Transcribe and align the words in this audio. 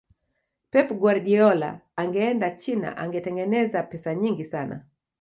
pep 0.71 0.87
guardiola 1.01 1.71
angeenda 2.01 2.47
china 2.61 2.97
angetengeneza 2.97 3.83
pesa 3.83 4.15
nyingi 4.15 4.43
sana 4.43 4.85